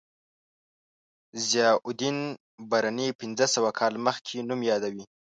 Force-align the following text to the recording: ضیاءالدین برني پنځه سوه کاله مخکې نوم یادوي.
ضیاءالدین 1.47 2.17
برني 2.69 3.07
پنځه 3.19 3.45
سوه 3.55 3.69
کاله 3.79 3.97
مخکې 4.07 4.37
نوم 4.49 4.61
یادوي. 4.69 5.03